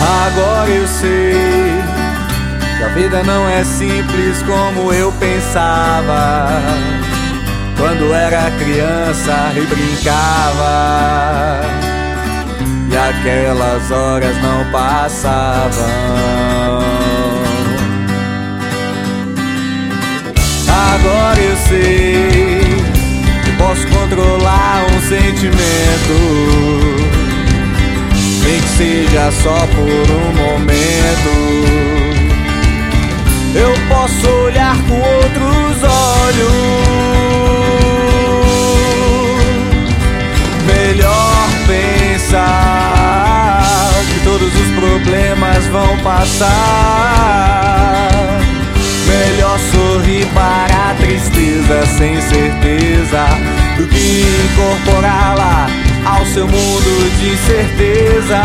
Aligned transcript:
Agora 0.00 0.70
eu 0.70 0.86
sei 0.86 1.82
que 2.76 2.84
a 2.84 2.88
vida 2.88 3.22
não 3.24 3.48
é 3.48 3.64
simples 3.64 4.42
como 4.42 4.92
eu 4.92 5.12
pensava. 5.12 6.48
Quando 7.76 8.12
era 8.12 8.50
criança 8.58 9.52
e 9.56 9.60
brincava, 9.66 11.60
e 12.90 12.96
aquelas 12.96 13.90
horas 13.90 14.36
não 14.42 14.64
passavam. 14.72 16.37
Só 29.30 29.66
por 29.74 30.10
um 30.10 30.32
momento. 30.32 31.30
Eu 33.54 33.74
posso 33.88 34.26
olhar 34.44 34.76
com 34.86 34.94
outros 34.94 35.82
olhos. 35.82 36.52
Melhor 40.66 41.48
pensar 41.66 42.40
que 44.08 44.20
todos 44.24 44.54
os 44.54 44.68
problemas 44.78 45.66
vão 45.66 45.98
passar. 45.98 46.48
Melhor 49.06 49.58
sorrir 49.72 50.26
para 50.34 50.90
a 50.90 50.94
tristeza 50.94 51.86
sem 51.98 52.20
certeza 52.20 53.26
do 53.76 53.86
que 53.86 54.24
incorporá-la 54.52 55.87
ao 56.08 56.26
seu 56.26 56.46
mundo 56.46 57.10
de 57.20 57.36
certeza. 57.36 58.42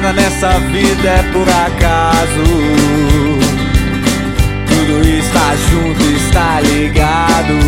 Nada 0.00 0.12
nessa 0.12 0.60
vida 0.60 1.08
é 1.08 1.22
por 1.32 1.48
acaso. 1.48 2.44
Tudo 4.68 5.08
está 5.08 5.56
junto, 5.70 6.04
está 6.16 6.60
ligado. 6.60 7.58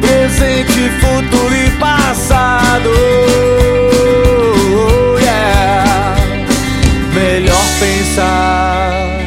Presente, 0.00 0.90
futuro 1.00 1.54
e 1.54 1.70
passado. 1.72 2.90
Yeah. 5.20 6.16
Melhor 7.12 7.64
pensar 7.78 9.18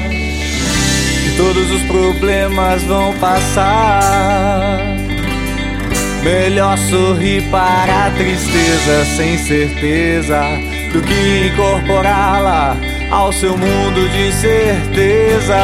que 1.24 1.38
todos 1.38 1.72
os 1.72 1.84
problemas 1.84 2.82
vão 2.84 3.14
passar. 3.20 4.98
Melhor 6.24 6.78
sorrir 6.90 7.44
para 7.52 8.08
a 8.08 8.12
tristeza 8.12 9.06
sem 9.16 9.38
certeza 9.38 10.79
do 10.94 11.02
que 11.02 11.48
incorporá-la 11.48 12.78
ao 13.12 13.32
seu 13.32 13.58
mundo 13.58 14.10
de 14.10 14.32
certeza. 14.34 15.58